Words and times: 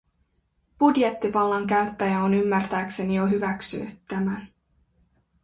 Budjettivallan 0.79 1.67
käyttäjä 1.67 2.23
on 2.23 2.33
ymmärtääkseni 2.33 3.15
jo 3.15 3.27
hyväksynyt 3.27 4.05
tämän. 4.07 4.47